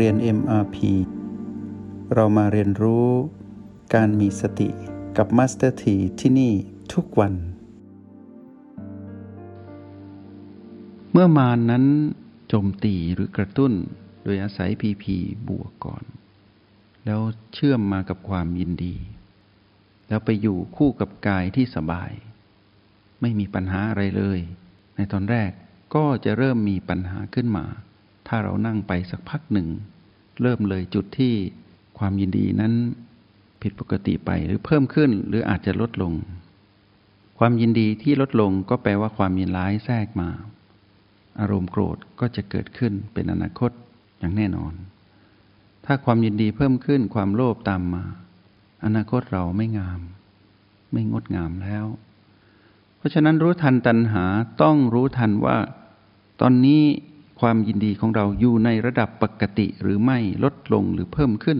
[0.00, 0.76] เรียน MRP
[2.14, 3.08] เรามาเรียนรู้
[3.94, 4.68] การมีสติ
[5.16, 6.52] กับ Master T ที่ที่นี่
[6.92, 7.34] ทุกวัน
[11.12, 11.84] เมื่อมานั้น
[12.48, 13.72] โจมตีหรือกระตุ้น
[14.24, 15.16] โดยอาศัยพีพี
[15.48, 16.04] บวกก่อน
[17.04, 17.20] แล้ว
[17.54, 18.96] เชื่อมมากับความยินดี
[20.08, 22.12] แล้วไปอยู่คู่กับกายที่สบาย
[23.20, 24.40] ไม่มีปัญหาอะไรเลย
[24.96, 25.50] ในตอนแรก
[25.94, 27.66] ก็จะเริ่มมีปัญหาขึ้นมา
[28.28, 29.68] ถ้าเรานั่งไปสักพักหนึ่ง
[30.42, 31.34] เริ่มเลยจุดที่
[31.98, 32.72] ความยินดีนั้น
[33.62, 36.12] ผิดปกติไปหรือเพิ่มขึ้นหรืออาจจะลดลง
[37.38, 40.28] ความยินดีที่ลดลงก็แปลว่าความยินร้ายแทรกมา
[41.40, 43.70] อารมณ์โกรธก็จะเกิดขึ้นเป็นอนาคต
[44.18, 44.72] อย่างแน่นอน
[45.84, 48.04] ถ้าความยินดีเพิ่มขึ้นความโลภตามมา
[48.84, 50.00] อนาคตเราไม่งาม
[50.92, 51.86] ไม่งดงามแล้ว
[52.96, 54.24] เพราะฉะนั้นรู้ทันตัณหา
[54.62, 55.56] ต้องรู้ทันว่า
[56.40, 56.82] ตอนนี้
[57.40, 61.58] ความยินดีของเราอยู่ในระดับปกติหรือไม่ลดลงหรือเพิ่มขึ้น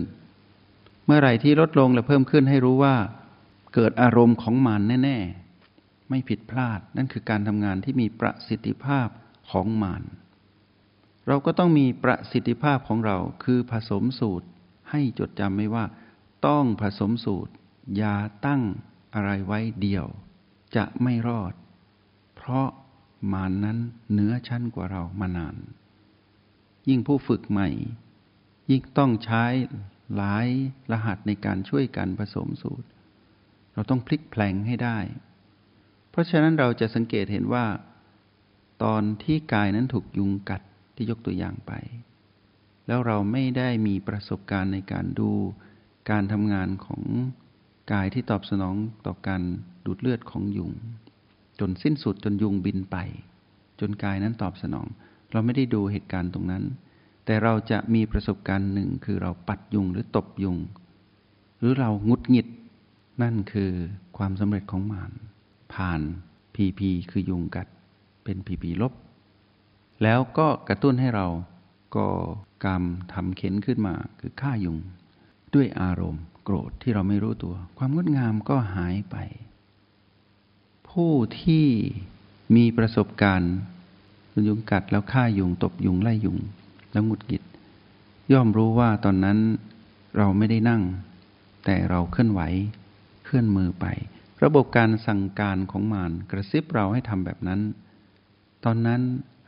[1.06, 2.96] เมื่อไหร่ที่ลดลงและเพิ่มขึ้นให้รู้ว่า
[3.74, 5.18] เกิดอารมณ์ของมันแน่
[5.64, 9.08] ๆ ไม่ผิดพลาดนั่นคือการทำงานที่มีประสิทธิภาพ
[9.50, 10.02] ของมัน
[11.26, 14.46] เราก็ต้องมีประสิทธิภาพของเราคือผสมสูตร
[14.90, 15.84] ให้จดจำไม่ว่า
[16.46, 17.52] ต้องผสมสูตร
[17.96, 18.16] อย่า
[18.46, 18.62] ตั้ง
[19.14, 20.06] อะไรไว้เดียว
[20.76, 21.52] จะไม่รอด
[22.36, 22.68] เพราะ
[23.32, 23.78] มานนั้น
[24.10, 25.56] เหนือชั้นกว่าเรามานาน
[26.88, 27.68] ยิ่งผู้ฝึกใหม่
[28.70, 29.44] ยิ่งต้องใช้
[30.16, 30.46] หลาย
[30.92, 32.88] รหัสในการช่วยกันผสมสูตร
[33.74, 34.98] เราต้องพลิกแพลงให้ได้
[36.10, 37.66] เพราะฉะนั้นเราจะสังเกตเห็นว่า
[38.82, 40.62] ตอนที่กายนั้นถูกยุงกัด
[40.96, 41.72] ที่ยกตัวอย่างไป
[42.86, 45.30] แล้วเราไม่ได้มีประสบการณ์ในการดู
[46.10, 47.02] การทำงานของ
[47.92, 49.42] กายที่ตอบสนองต่อการ
[49.86, 50.72] ดูดเลือดของยุง
[51.60, 52.96] จนสิ้นสุดจนยุงบินไป
[53.80, 54.86] จนกายนั้นตอบสนอง
[55.32, 56.64] เราไม่ได้ดูเหตุการณ์ตรงนั้น
[57.24, 60.56] แต่เราจะมีประสบการณ์หนึ่งคือเราปัดยุงหรือตบยุง
[61.58, 62.46] หรือเรางุดหงิด
[63.22, 63.70] นั่นคือ
[64.16, 65.12] ความสำเร็จของมาน
[65.74, 66.00] ผ่าน
[66.54, 67.68] พีพีคือยุงกัด
[68.24, 68.92] เป็นพีพีลบ
[70.02, 71.26] แล้วก็กระตุ้นให้เรา
[71.96, 72.06] ก็
[72.64, 72.82] กรรม
[73.12, 74.78] ทำเข็นขึ้นมาคือฆ่ายุง
[75.54, 79.16] ด้วยอารมณ์โกรธที่เราไม่รู้ตัว ความงดงามก็หายไป
[81.00, 81.66] ผู้ที่
[82.56, 83.54] มีประสบการณ์
[84.46, 86.38] ยุงกัดแล้วฆ่ายุงตบยุงไล่ยุง
[86.92, 87.42] แล้วหงุดหงิด
[88.32, 89.38] ย่อมรู้ว่าตอนนั้น
[90.16, 90.82] เราไม่ได้นั่ง
[91.64, 92.40] แต่เราเคลื่อนไหว
[93.24, 93.86] เคลื่อนมือไป
[94.44, 97.60] ระบบการสั่งการของมารกระซิบเราให้ทำแบบนั้น
[98.64, 99.00] ตอนนั้น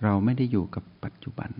[0.05, 1.51] เราไม่ได้อยู่กับปัจจุบัน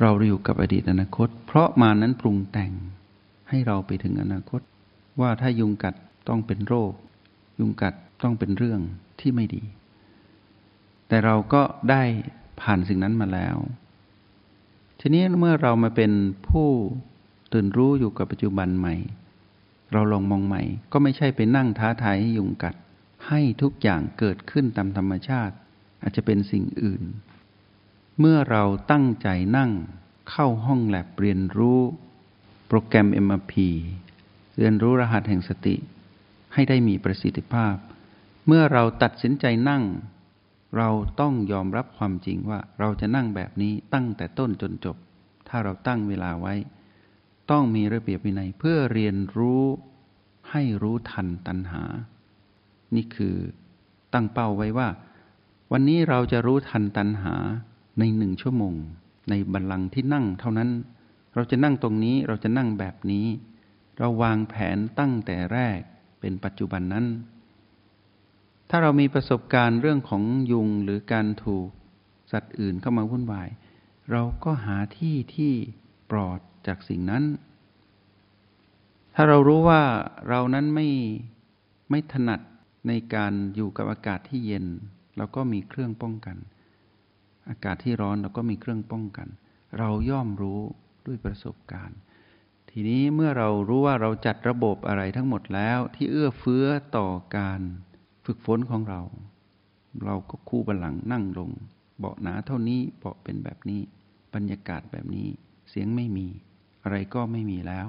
[0.00, 2.72] เราอยู่กับอดีตอนาคต เพราะมานั้นปรุงแต่ง
[3.48, 4.60] ให้เราไปถึงอนาคต
[5.20, 5.94] ว่าถ้ายุงกัด
[6.28, 6.92] ต้องเป็นโรค
[7.58, 8.80] ยุงกัดต้องเป็นเรื่อง
[9.20, 9.62] ที่ไม่ดี
[11.08, 12.02] แต่เราก็ได้
[12.60, 13.56] ผ่านสิ่งนั้นมาแล้ว
[15.00, 16.12] ทีนี้เมื่อเรามาเป็น
[16.48, 16.68] ผู้
[17.52, 18.94] ตื่นรู้อยู่กับปัจจุบันใหม่
[19.92, 22.74] เราลองมองใหม่ ก็ไม่ใช่ไปนั่งท้าทายให้ยุงกัด
[23.28, 25.54] ให้ทุกอย่างเกิดขึ้นตามธรรมชาติ
[26.02, 27.02] อาจจะเป็นสิ่งอื่น
[28.18, 29.70] เมื่อเราตั้งใจนั่ง
[30.30, 31.80] เข้าห้องแลบเรียนรู้
[32.68, 33.54] โปรแกรม MRP
[34.58, 35.76] เรียนรู้รหัสแห่งสติ
[36.54, 37.74] ให้ได้มีประสิทธิภาพ
[38.46, 39.84] เมื่อเราตัดสินใจนั่ง
[40.76, 40.88] เรา
[41.20, 44.96] ต้องยอมรับความจริงว่าเราจะนั่งแบบนี้ตั้งแต่ต้นจนจบ
[45.48, 46.54] ถ้าเราตั้งเวลาไว้
[47.50, 49.64] ต้องมีระเบียบวินัยเพื่อเรียนรู้
[50.50, 51.82] ให้รู้ทันตัณหา
[52.94, 53.36] นี่คือ
[54.12, 54.88] ตั้งเป้าไว้ว่า
[55.72, 57.34] วันนี้เราจะรู้ทันตัณหา
[57.98, 58.74] ในหนึ่งชั่วโมง
[59.30, 60.70] ในบัลลังก์ที่นั่งเท่านั้น
[61.34, 63.26] เราจะนั่งตรงนี้เราจะนั่งแบบนี้
[63.98, 65.80] เราวางแผนตั้งแต่แรก
[66.20, 67.06] เป็นปัจจุบันนั้น
[68.70, 71.68] ถ้าเรามีประสบการณ์เรื่องของยุงหรือการถูก
[72.32, 73.48] สัตว์อื่นเข้ามาวุ่นวาย
[74.10, 75.52] เราก็หาที่ที่
[76.10, 77.24] ปลอดจากสิ่งนั้น
[79.14, 79.82] ถ้าเรารู้ว่า
[80.28, 80.88] เรานั้นไม่
[81.90, 82.40] ไม่ถนัด
[82.88, 84.66] ในการอยู่กับอากาศที่เย็น
[85.16, 86.36] เราก็มีเครื่องป้องกัน
[87.48, 89.28] อากาศที่ร้อนเราก็มีเครื่องป้องกัน
[89.78, 90.60] เราย่อมรู้
[91.06, 91.98] ด้วยประสบการณ์
[92.70, 96.66] ทีนี้เมื่อเรารู้ว่าเราจัดระบบอะไรทั้งหมดแล้ว ที่เอื้อเฟื้อ
[96.96, 97.60] ต่อการ
[98.26, 99.00] ฝึกฝนของเรา
[100.04, 101.50] เราก็คู่บัลลังนั่งลง
[101.98, 103.80] เบาะหนาเท่านี้เบาะเป็นแบบนี้
[104.34, 105.28] บรรยากาศแบบนี้
[105.70, 106.26] เสียงไม่มี
[106.84, 107.88] อะไรก็ไม่มีแล้ว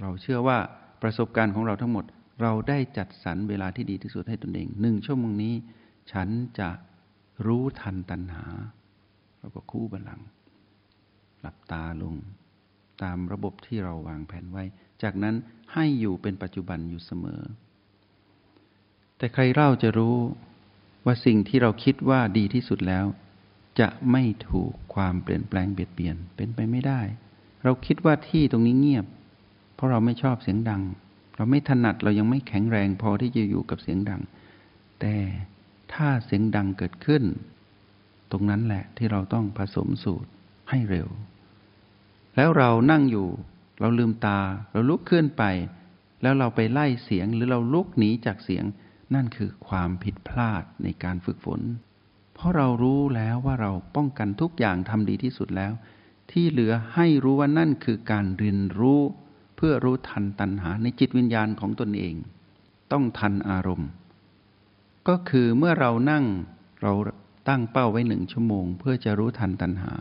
[0.00, 0.58] เราเชื่อว่า
[1.02, 2.04] ประสบการณ์ของเราทั้งหมด
[2.42, 5.54] เราได้จัดสรรเวลาที่ดีที่สุดให้ตนเองหนึ่งชั่วโมงนี้
[6.12, 6.28] ฉัน
[6.58, 6.68] จะ
[7.46, 8.44] รู้ทันตัณหา
[9.38, 10.20] เราก็คู่บัลลัง
[11.40, 12.14] หลับตาลง
[13.02, 14.64] ตามระบบที่เราวางแผนไว้
[15.02, 15.34] จากนั้น
[15.72, 17.42] ให้อยู่เป็นปัจจุบันอยู่เสมอ
[19.18, 20.16] แต่ใครเล่าจะรู้
[21.04, 23.04] ว่าสิ่งที่เราคิดว่าดีที่สุดแล้ว
[23.80, 27.00] จะไม่ถูกความเปลี่ยนแปลงเบียดเบียนเป็นไปไม่ได้
[27.64, 29.06] เราคิดว่าที่ตรงนี้เงียบ
[29.74, 30.82] เพราะเราไม่ชอบเสียงดัง
[31.36, 34.22] เราไม่ถนัดเรายังไม่แข็งแรงพอที่จะอยู่กับเสียงดัง
[35.00, 35.14] แต่
[35.92, 37.22] ถ้าเสียงดังเกิดขึ้น
[38.30, 40.30] ตรงนั้นแหละที่เราต้องผสมสูตร
[40.70, 41.08] ให้เร็ว
[42.36, 43.28] แล้วเรานั่งอยู่
[43.80, 44.38] เราลืมตา
[44.72, 45.44] เราลุกขึ้นไป
[46.22, 48.64] แล้วเราไปไล่เสียงหรือเราลุกหนีจากเสียง
[49.14, 51.60] นั่นคือความผิดพลาดในการฝึกฝน
[52.34, 55.72] เพราะเรารู้แล้วว่าเราป้องกันทุกอย่างทำดีที่สุดแล้ว
[56.30, 59.00] ที่เหลือให้รู้ว่านั่นคือการเรียนรู้
[59.56, 62.14] เพื่อรู้ทันตัณหาในจิตวิญญาณของตนเอง
[62.92, 63.90] ต้องทันอารมณ์
[65.08, 66.24] ก็คือเมื่อเรานั่ง
[66.82, 66.92] เรา
[67.48, 69.92] ตั้งเป้าไว้หนึ่งชั่วโมง เพื่อจะรู้ทันตัณหา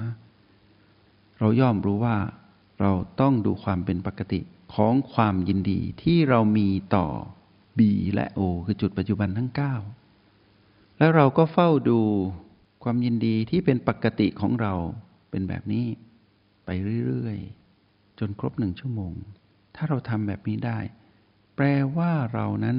[1.39, 2.17] เราย่อมรู้ว่า
[2.81, 2.91] เรา
[3.21, 4.39] ต้องดูความเป็นปกติ
[4.75, 7.07] ของความยินดีที่เรามีต่อ
[7.77, 7.79] B
[8.13, 9.49] และ O คือจุดปัจจุบันทั้ง
[10.25, 11.99] 9 แล้วเราก็เฝ้าดู
[12.83, 14.73] ความยินดีที่เป็นปกติของเรา
[15.29, 15.85] เป็นแบบนี้
[16.65, 16.69] ไป
[17.05, 19.13] เรื่อยๆ จนครบหนึ่งชั่วโมง
[19.75, 20.79] ถ้าเราทำแบบนี้ได้
[21.55, 21.65] แปล
[21.97, 22.77] ว่าเรานั้น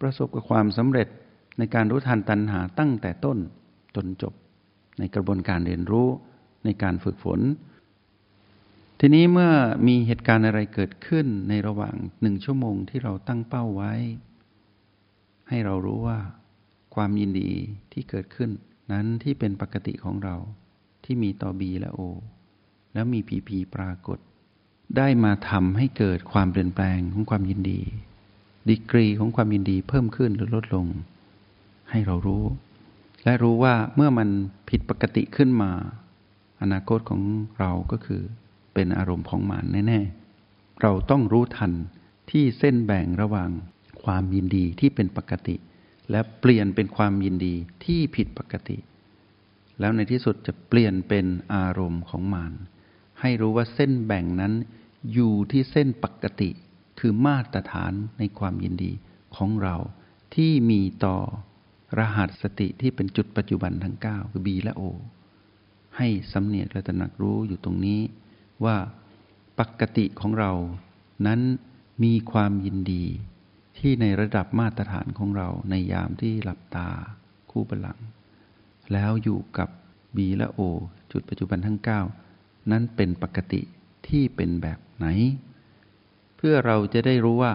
[0.00, 1.08] ประสบกับความสำเร็จ
[1.58, 3.38] ในการรู้ทันตัณหาตั้งแต่ต้น
[3.96, 4.34] จนจบ
[4.98, 6.08] ในกระบวนการเรียนรู้
[6.64, 7.40] ในการฝึกฝน
[9.02, 9.52] ทีนี้เมื่อ
[9.86, 13.94] มีเหตุการณ์อะไรเกิดขึ้นในระหว่างหนึ่งชั่วโมงที่เราตั้งเป้าไว้
[15.48, 16.18] ให้เรารู้ว่า
[16.94, 17.50] ความยินดี
[17.92, 18.50] ที่เกิดขึ้น
[18.92, 20.36] นั้นที่เป็นปกติของเรา
[21.04, 22.00] ที่มีต่อบีและโอ
[22.94, 24.18] แล้วมีพีพีปรากฏ
[24.96, 27.80] ได้มาทำให้เกิดความเปลี่ยนแปลงของความยินดี
[28.68, 30.86] ดีกรีของความยินดีเพิ่มขึ้นหรือลดลง
[31.90, 32.44] ให้เรารู้
[33.24, 34.28] และรู้ว่าเมื่อมัน
[34.68, 35.70] ผิดปกติขึ้นมา
[36.62, 37.22] อนาคตของ
[37.58, 38.22] เราก็คือ
[38.74, 41.72] เป็นอารมณ์ของมานแน่ๆ เราต้องรู้ทัน
[42.30, 43.50] ที่เส้นแบ่งระหว่าง
[44.04, 45.56] ความยินดีที่เป็นปกติ
[46.10, 48.76] และเปลี่ยนเป็นความยินดีที่ผิดปกติ
[49.80, 52.52] แล้วในที่สุดจะเปลี่ยนเป็นอารมณ์ของมาน
[53.20, 54.52] ให้รู้ว่าเส้นแบ่งนั้น
[55.12, 56.50] อยู่ที่เส้นปกติ
[56.98, 58.92] คือมาตรฐานในความยินดี
[59.36, 59.76] ของเรา
[60.34, 61.16] ที่มีต่อ
[61.98, 64.82] รหัสสติที่เป็นจุดปัจจุบันทั้ง 9 คือ B และ O
[65.96, 68.00] ให้สำเนียกและตระหนักรู้อยู่ตรงนี้
[68.64, 68.76] ว่า
[69.58, 70.52] ปกติของเรา
[71.26, 71.40] นั้น
[72.04, 73.04] มีความยินดี
[73.78, 76.88] ที่ในระดับมาตรฐานของเราในยามที่หลับตา
[77.50, 77.98] คู่บัลลัง
[78.92, 79.68] แล้วอยู่กับ
[80.16, 80.60] B และ O
[81.12, 81.78] จุดปัจจุบันทั้ง
[82.22, 83.60] 9 นั้นเป็นปกติ
[84.08, 85.06] ที่เป็นแบบไหน
[86.36, 87.52] เพื่อเราจะได้รู้ว่า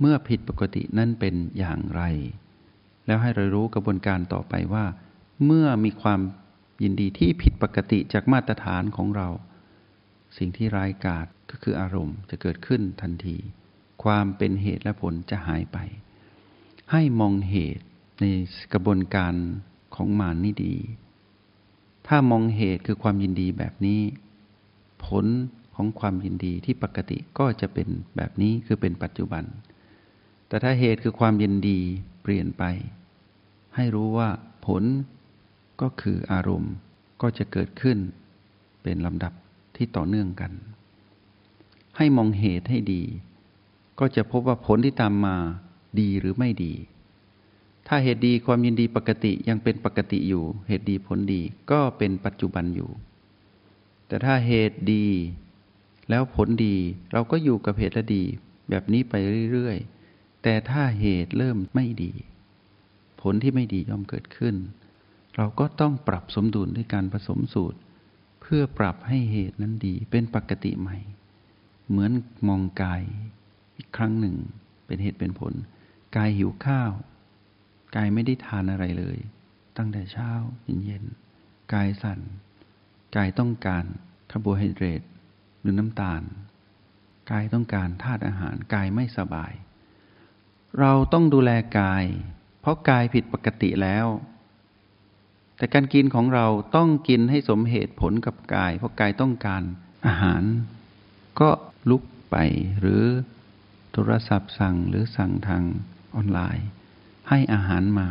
[0.00, 2.02] เมื่อผิดปกตินั้นเป็นอย่างไร
[3.06, 4.84] แล้วให้เรารู้กระบวนการต่อไปว่า
[5.44, 6.20] เมื่อมีความ
[6.82, 9.28] ยินดีที่ผิดปกติจากมาตรฐานของเรา
[10.36, 13.36] สิ่งที่ร้ายกาจก็คืออารมณ์จะเกิดขึ้นทันที
[14.04, 15.78] ความเป็นเหตุและผลจะหายไป
[16.92, 17.84] ให้มองเหตุ
[18.20, 18.24] ใน
[18.72, 19.34] กระบวนการ
[19.94, 20.74] ของมานนี่ดี
[22.06, 24.00] ถ้ามองเหตุคือความยินดีแบบนี้
[25.06, 25.26] ผล
[25.74, 29.44] ของความยินดีที่ปกติก็จะเป็นแบบนี้คือเป็นปัจจุบัน
[30.48, 31.78] แต่ถ้าเหตุคือความยินดี
[32.22, 32.64] เปลี่ยนไป
[33.76, 34.28] ให้รู้ว่า
[34.66, 34.82] ผล
[35.80, 36.72] ก็คืออารมณ์
[37.22, 37.98] ก็จะเกิดขึ้น
[38.82, 39.32] เป็นลำดับ
[39.76, 40.52] ที่ต่อเนื่องกัน
[41.96, 43.02] ให้มองเหตุให้ดี
[43.98, 45.36] ก็จะพบว่าผลที่ตามมา
[46.00, 46.74] ดีหรือไม่ดี
[47.86, 52.90] ถ้าเหตุดีความยินดีปกติยังเป็นปกติอยู่ เหตุดีผลดีก็เป็นปัจจุบันอยู่
[54.06, 55.06] แต่ถ้าเหตุดี
[56.10, 56.76] แล้วผลดี
[57.12, 58.22] เราก็อยู่กับเหตุและดี
[58.70, 59.14] แบบนี้ไป
[59.52, 62.12] เรื่อยๆ แต่ถ้าเหตุเริ่มไม่ดี
[63.20, 64.54] ผลที่ไม่ดีย่อมเกิดขึ้น
[65.36, 67.78] เราก็ต้องปรับสมดุลด้วยการผสมสูตร
[68.46, 70.98] พื่อปรับให้เหตุนั้นดี เป็นปกติใหม่
[71.88, 72.12] เหมือน
[72.48, 73.02] มองกาย
[73.76, 74.36] อีกครั้งหนึ่ง
[74.86, 75.52] เป็นเหตุเป็นผล
[76.16, 76.92] กายหิวข้าว
[77.96, 79.18] กายไม่ได้ทานอะไรเลย
[79.76, 80.30] ตั้งแต่เช้า
[80.84, 82.20] เย็นๆกายสั่น
[83.16, 83.84] กายต้องการ
[84.30, 85.02] คาร์โบไฮเดรต
[85.60, 86.22] หรือน้ำตาล
[87.30, 89.52] กายต้องการธาตุอาหาร กายไม่สบาย
[90.78, 92.04] เราต้องดูแลกาย
[92.60, 94.06] เพราะกายผิดปกติแล้ว
[95.56, 96.46] แต่การกินของเรา
[96.76, 99.62] ต้องกินให้สมเหตุผลกับกาย เพราะกายต้องการ
[100.06, 100.42] อาหาร
[101.40, 101.50] ก็
[101.90, 102.36] ลุกไป
[102.80, 103.02] หรือ
[103.92, 105.62] โทรศัพท์สั่งหรือสั่งทาง
[106.14, 106.68] ออนไลน์
[107.28, 108.08] ให้อาหารมา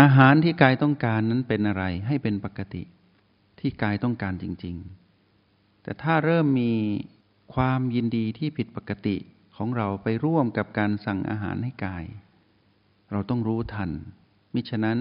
[0.00, 2.82] อาหารที่กายต้องการนั้นเป็นอะไรให้เป็นปกติ
[3.58, 4.76] ที่กายต้องการจริง
[5.30, 6.72] ๆ แต่ถ้าเริ่มมี
[7.54, 9.16] ความยินดีที่ผิดปกติ
[9.56, 12.04] ของเราไปร่วมกับการสั่งอาหารให้กาย
[13.10, 13.90] เราต้องรู้ทัน
[14.54, 14.98] มิฉะนั้น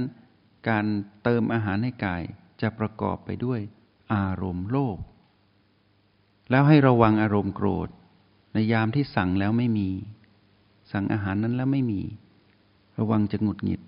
[0.68, 0.86] การ
[1.24, 2.24] เติมอาหารให้กาย
[2.62, 3.60] จะประกอบไปด้วย
[4.14, 4.98] อารมณ์โลภ
[6.50, 7.90] แล้วให้ระวังอารมณ์โกรธ
[8.54, 9.90] ในยามที่สั่งแล้วไม่มี
[10.92, 12.02] สั่งอาหารนั้นแล้วไม่มี
[13.00, 13.82] ระวังจะหงุดหงิด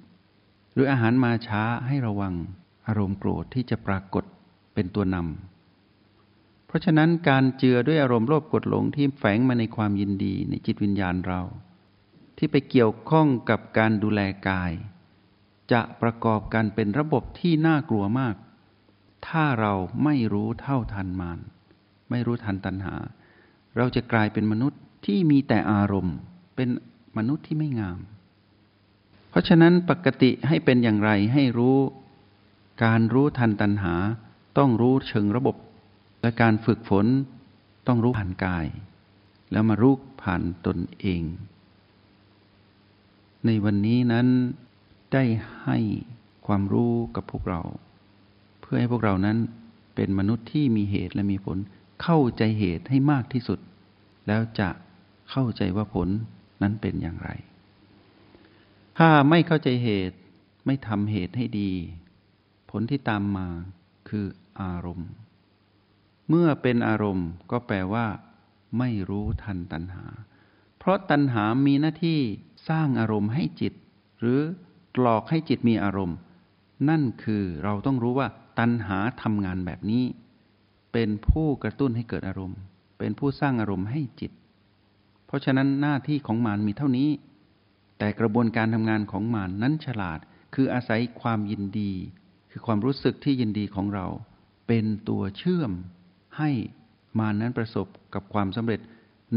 [0.74, 2.34] หรืออาหารมาช้าให้ระวัง
[2.88, 4.24] อารมณ์โกรธที่จะปรากฏ
[4.74, 11.42] เป็นตัวนำเพราะฉะนั้นการเจือด้วยอารมณ์โลภกดหลงที่แฝงมาในความยินดีในจิตวิญญาณเรา
[12.38, 14.72] ที่ไปเกี่ยวข้องกับการดูแลกาย
[15.72, 18.36] จะประกอบกันเป็นระบบที่น่ากลัวมาก
[19.28, 21.40] ถ้าเราไม่รู้เท่าทันมาน
[22.10, 22.96] ไม่รู้ทันตัณหา
[23.78, 26.16] เราจะกลายเป็นมนุษย์ที่มีแต่อารมณ์
[26.56, 26.70] เป็น
[27.18, 28.00] มนุษย์ที่ไม่งาม
[29.30, 31.78] เพราะฉะนั้นปกติให้เป็นอย่างไรให้รู้
[32.84, 33.94] การรู้ทันตัณหา
[34.58, 35.56] ต้องรู้เชิงระบบ
[36.22, 37.06] และการฝึกฝน
[37.88, 38.66] ต้องรู้ผ่านกาย
[39.52, 39.94] แล้วมารู้
[40.24, 41.24] ผ่านตนเอง
[43.46, 44.28] ในวันนี้นั้น
[45.14, 45.24] ได้
[45.66, 45.78] ให้
[46.48, 47.62] ความรู้กับพวกเรา
[48.62, 49.38] เพื่อให้พวกเรานั้น
[49.96, 51.58] เป็นมนุษย์ที่มีเหตุและมีผล
[52.04, 53.60] เข้าใจเหตุให้มากที่สุด
[54.28, 54.70] แล้วจะ
[55.32, 56.08] เข้าใจว่าผล
[56.62, 57.30] นั้นเป็นอย่างไร
[58.98, 60.18] ถ้าไม่เข้าใจเหตุ
[60.66, 61.72] ไม่ทำเหตุให้ดี
[62.70, 63.48] ผลที่ตามมา
[64.10, 64.26] คือ
[64.62, 65.10] อารมณ์
[66.30, 68.08] เมื่อเป็นอารมณ์ก็แปลว่า
[68.80, 70.06] ไม่รู้ทันตัณหา
[70.78, 72.20] เพราะตัณหามีหน้าที่
[72.70, 73.74] สร้างอารมณ์ให้จิต
[74.20, 74.40] หรือ
[75.00, 76.18] หลอกให้จิตมีอารมณ์
[76.90, 78.28] นั่นคือเราต้องรู้ว่า
[78.60, 80.06] ตัณหาทำงานแบบนี้
[80.94, 82.60] เป็นผู้กระตุ้นให้เกิดอารมณ์
[83.00, 84.32] เป็นผู้สร้างอารมณ์ให้จิต
[85.26, 87.10] เพราะฉะนั้นหน้าที่ของมารมีเท่านี้
[87.98, 90.20] แต่กระบวนการทำงานของมารนนั้นฉลาด
[90.56, 91.92] คืออาศัยความยินดี
[92.52, 94.08] คือความรู้สึกที่ยินดีของเรา
[94.68, 95.72] เป็นตัวเชื่อม
[96.38, 96.50] ให้
[97.20, 98.82] มารนนั้นประสบกับความสำเร็จ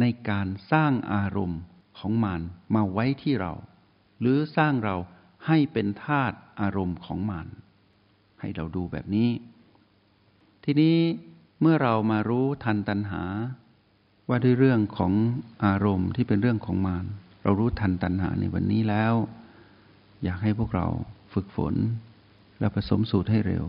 [0.00, 1.60] ในการสร้างอารมณ์
[1.98, 2.42] ของมาร
[2.74, 3.52] มาไว้ที่เรา
[4.20, 4.96] หรือสร้างเรา
[5.46, 7.48] ให้เป็นธาตุอารมณ์ของมาร
[8.40, 9.30] ให้เราดูแบบนี้
[10.64, 10.96] ทีนี้
[11.60, 13.22] เมื่อเรามารู้ทันตัณหา
[14.28, 15.12] ว่าด้วยเรื่องของ
[15.64, 17.06] อารมณ์ที่เป็นเรื่องของมาร
[17.42, 19.14] เรารู้ทันตัณหาในวันนี้แล้ว
[20.24, 20.86] อยากให้พวกเรา
[21.34, 21.74] ฝึกฝน
[22.60, 23.64] และผสมสูตรให้เร็ว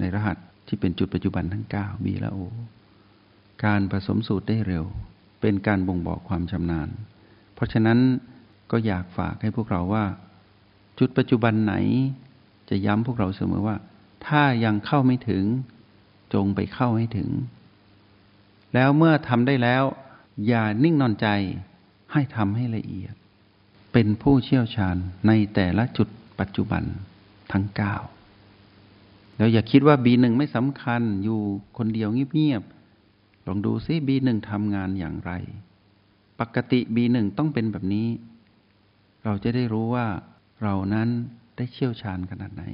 [0.00, 0.36] ในรหัส
[0.68, 2.38] ที่เป็นจุดปัจจุบันทั้ง9 B และ O
[3.64, 4.84] การผสมสูตรได้เร็ว
[5.40, 6.88] เป็นการบ่งบอกความชำนาญ
[7.54, 7.98] เพราะฉะนั้น
[8.70, 10.04] ก็อยากฝากให้พวกเราว่า
[10.98, 11.74] จุดปัจจุบันไหน
[12.68, 13.76] จะย้ำพวกเราเสมอว่า
[14.26, 15.44] ถ้ายังเข้าไม่ถึง
[16.34, 17.30] จงไปเข้าให้ถึง
[18.74, 19.84] แล้วเมื่อทำได้แล้ว
[20.46, 21.28] อย่านิ่งนอนใจ
[22.12, 23.14] ให้ทำให้ละเอียด
[23.92, 24.96] เป็นผู้เชี่ยวชาญ
[25.26, 26.08] ในแต่ละจุด
[26.40, 26.82] ปัจจุบัน
[27.52, 27.94] ทั้งเก้า
[29.36, 31.40] แล้วอย่าคิดว่า B1 ไม่สำคัญอยู่
[31.78, 35.32] คนเดียวเงียบๆลองดูซิ B1 ทำงานอย่างไร
[36.40, 38.08] ปกติ B1 ต้องเป็นแบบนี้
[39.24, 40.06] เราจะได้รู้ว่า
[40.62, 41.08] เรานั้น
[41.56, 42.64] ได้เชี่ยวชาญขนาดไหน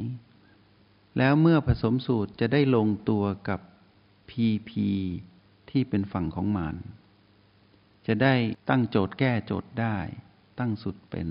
[1.18, 3.61] แล้วเมื่อผสมสูตรจะได้ลงตัวกับ
[4.30, 4.71] PP
[5.71, 6.76] ที่เป็นฝั่งของมาน
[8.07, 8.35] จะได้
[8.68, 9.97] ตั้งโจทย์แก้โจทย์ได้
[10.59, 11.28] ตั้งสุดเป็น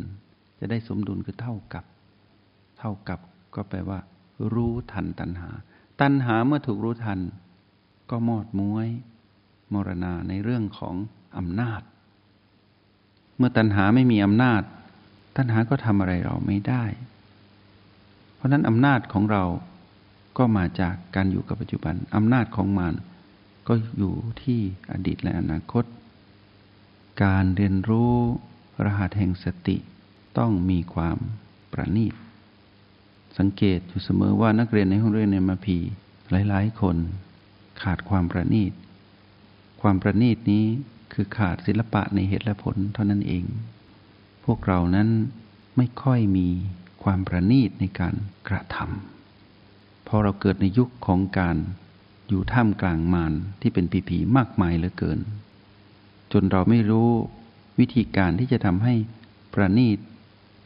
[0.59, 1.85] จะได้สมดุลคือเท่ากับ
[2.79, 3.19] เท่ากับ
[3.55, 3.99] ก็แปลว่า
[4.53, 5.49] รู้ทันตัณหา
[6.01, 7.19] ตัณหาเมื่อถูกรู้ทัน
[8.09, 8.87] ก็มอดม้วย
[9.73, 10.95] มรณาในเรื่องของ
[11.37, 11.81] อำนาจ
[13.37, 14.61] เมื่อตัณหาไม่มีอำนาจ
[15.37, 16.83] ตัณหาก็ทำอะไรเราไม่ได้
[18.35, 19.43] เพราะนั้นอำนาจของเรา
[20.37, 22.93] ก็มาจากการอยู่กับปัจจุบันอำนาจของมัน
[23.67, 24.13] ก็อยู่
[24.43, 24.59] ที่
[24.91, 25.83] อดีตและอนาคต
[27.23, 28.13] การเรียนรู้
[28.85, 29.77] รหัสแห่งสติ
[30.37, 31.17] ต้องมีความ
[31.71, 32.13] ประณีต
[33.37, 35.77] สังเกตอยู่เสมอว่านักเรียนในห้องเรียนในมาพี
[36.31, 36.97] หลาย ๆ คน
[37.81, 38.73] ขาดความประณีต
[39.81, 40.65] ความประณีตนี้
[41.13, 43.43] คือขาดศิลปะในเหตุและผลเท่านั้นเอง
[44.47, 45.09] พวกเรานั้น
[45.77, 46.47] ไม่ค่อยมี
[47.03, 48.15] ความประณีตในการ
[48.47, 51.57] กระทำพอเราเกิดในยุคของการ
[52.27, 55.19] อยู่ท่ามกลางมารที่เป็นผีผีมากมายเหลือเกิน
[56.31, 57.09] จนเราไม่รู้
[57.79, 58.93] วิธีการที่จะทำให้
[59.53, 59.97] ประณีต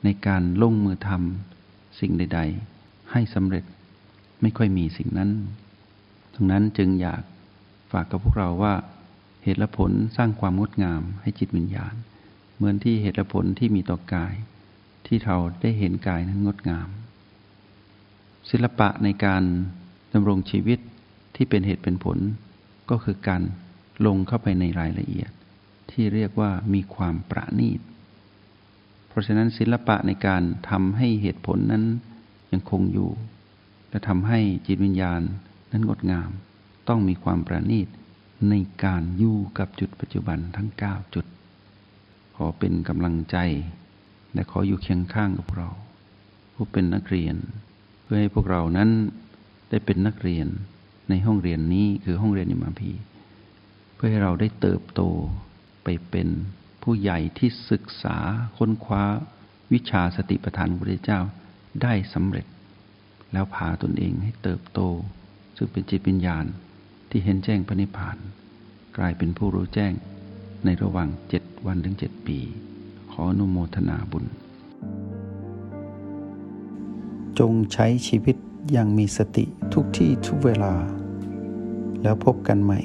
[0.03, 2.39] ในการลงมือทำสิ่งใด
[2.75, 3.63] ๆ ให้สำเร็จ
[4.41, 5.29] ไม่ค่อยมีสิ่งนั้น
[6.33, 7.21] ดังนั้นจึงอยาก
[7.91, 8.73] ฝากกับพวกเราว่า
[9.43, 11.93] เหตุและผลสร้างความงดงามให้จิตวิญญาณ
[12.61, 14.33] เหมือนที่เหตุผลที่มีต่อกาย
[15.07, 16.89] ที่เราได้เห็นกายนั้นงดงาม
[18.49, 19.43] ศิลปะในการ
[20.13, 20.79] ดำรงชีวิต
[21.35, 22.17] ที่เป็นเหตุเป็นผล
[22.89, 23.41] ก็คือการ
[24.05, 25.31] ลงเข้าไปในรายละเอียด
[25.91, 27.79] ที่เรียกว่ามีความประณีต
[29.07, 31.83] เพราะฉะนั้นศิลปะในการทำให้เหตุผลนั้น
[32.51, 33.09] ยังคงอยู่
[33.89, 35.21] และทำให้จิตวิญญาณ
[35.71, 36.29] นั้นงดงาม
[36.87, 37.87] ต้องมีความประณีต
[38.49, 38.53] ใน
[38.83, 41.25] การอยู่กับจุดปัจจุบันทั้ง 9 จุด
[42.35, 43.37] ขอเป็นกำลังใจ
[44.33, 45.69] และขออยู่เคียงข้างกับเรา
[46.53, 47.35] ผู้เป็นนักเรียน
[48.03, 48.89] เพื่อให้พวกเรานั้น
[49.69, 50.47] ได้เป็นนักเรียน
[51.09, 52.91] ในห้องเรียนนี้คือห้องเรียนอิมาพี
[53.95, 55.01] เพื่อให้เราได้เติบโต
[55.83, 56.27] ไปเป็น
[56.83, 58.17] ผู้ใหญ่ที่ศึกษา
[58.57, 59.03] ค้นคว้า
[59.73, 61.19] วิชาสติปัฏฐานพระเจ้า
[61.81, 62.45] ได้สำเร็จ
[63.33, 64.79] แล้วพาตนเองให้เติบโต
[65.57, 66.45] ซึ่งเป็นจิตวิญญาณ
[67.09, 68.17] ที่เห็นแจ้งพระนิพพาน
[68.97, 69.93] กลายเป็นผู้รู้แจ้ง
[70.65, 72.37] ในระหว่างเจ็ดวันถึงเจ็ดปี
[73.11, 74.25] ขออนุโมทนาบุญ
[77.39, 78.35] จงใช้ชีวิต
[78.71, 80.73] อย่างมีสติทุกที่ทุกเวลา
[82.01, 82.79] แล้วพบกันใหม่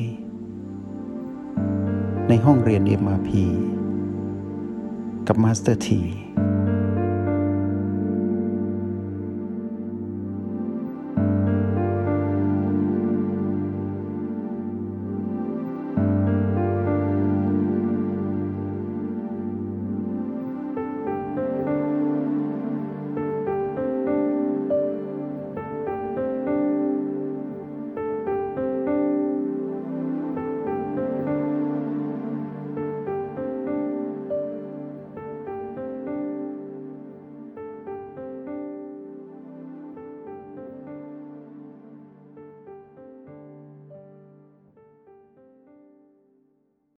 [2.29, 3.31] ในห้องเรียน MRP
[5.27, 6.01] กับมาสเตอร์ที